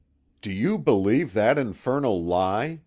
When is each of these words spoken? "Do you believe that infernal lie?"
"Do 0.41 0.49
you 0.51 0.79
believe 0.79 1.33
that 1.33 1.59
infernal 1.59 2.23
lie?" 2.23 2.79